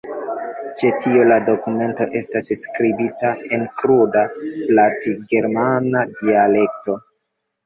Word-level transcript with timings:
Ĉe 0.77 0.87
tio 1.01 1.25
la 1.31 1.35
dokumento 1.49 2.07
estas 2.21 2.49
skribita 2.61 3.31
en 3.59 3.67
kruda 3.83 4.25
platgermana 4.39 6.05
dialekto. 6.23 6.99